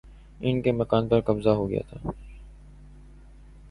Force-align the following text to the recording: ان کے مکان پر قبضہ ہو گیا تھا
ان 0.41 0.61
کے 0.61 0.71
مکان 0.71 1.07
پر 1.07 1.21
قبضہ 1.21 1.49
ہو 1.49 1.69
گیا 1.69 1.81
تھا 1.89 2.09